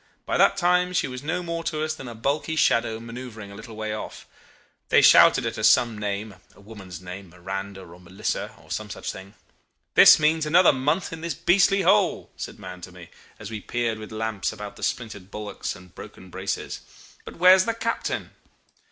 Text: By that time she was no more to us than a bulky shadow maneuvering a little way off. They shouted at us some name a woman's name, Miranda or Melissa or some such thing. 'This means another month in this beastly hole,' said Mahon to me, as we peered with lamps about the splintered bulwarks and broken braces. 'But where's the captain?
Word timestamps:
By 0.25 0.35
that 0.37 0.57
time 0.57 0.93
she 0.93 1.07
was 1.07 1.21
no 1.21 1.43
more 1.43 1.63
to 1.65 1.83
us 1.83 1.93
than 1.93 2.07
a 2.07 2.15
bulky 2.15 2.55
shadow 2.55 2.99
maneuvering 2.99 3.51
a 3.51 3.55
little 3.55 3.75
way 3.75 3.93
off. 3.93 4.25
They 4.89 4.99
shouted 5.03 5.45
at 5.45 5.59
us 5.59 5.69
some 5.69 5.95
name 5.95 6.33
a 6.55 6.59
woman's 6.59 6.99
name, 7.01 7.29
Miranda 7.29 7.83
or 7.83 7.99
Melissa 7.99 8.51
or 8.57 8.71
some 8.71 8.89
such 8.89 9.11
thing. 9.11 9.35
'This 9.93 10.17
means 10.19 10.47
another 10.47 10.73
month 10.73 11.13
in 11.13 11.21
this 11.21 11.35
beastly 11.35 11.83
hole,' 11.83 12.31
said 12.35 12.57
Mahon 12.57 12.81
to 12.81 12.91
me, 12.91 13.11
as 13.37 13.51
we 13.51 13.61
peered 13.61 13.99
with 13.99 14.11
lamps 14.11 14.51
about 14.51 14.75
the 14.75 14.81
splintered 14.81 15.29
bulwarks 15.29 15.75
and 15.75 15.93
broken 15.93 16.31
braces. 16.31 16.79
'But 17.23 17.35
where's 17.35 17.65
the 17.65 17.75
captain? 17.75 18.31